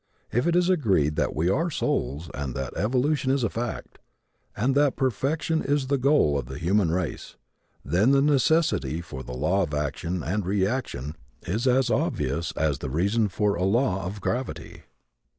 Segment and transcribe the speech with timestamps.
[0.31, 3.99] If it is agreed that we are souls, that evolution is a fact,
[4.57, 7.35] and that perfection is the goal of the human race,
[7.85, 12.89] then the necessity for the law of action and reaction is as obvious as the
[12.89, 14.85] reason for a law of gravity.